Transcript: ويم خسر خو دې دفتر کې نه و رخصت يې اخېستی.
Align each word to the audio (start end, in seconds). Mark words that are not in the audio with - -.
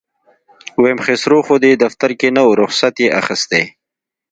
ويم 0.81 0.99
خسر 1.05 1.31
خو 1.45 1.55
دې 1.63 1.71
دفتر 1.83 2.11
کې 2.19 2.27
نه 2.35 2.41
و 2.47 2.57
رخصت 2.61 2.95
يې 3.03 3.07
اخېستی. 3.19 3.63